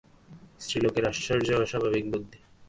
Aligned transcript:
স্ত্রীলোকের 0.59 1.05
আশ্চর্য 1.05 1.49
স্বাভাবিক 1.65 2.05
বুদ্ধি! 2.11 2.39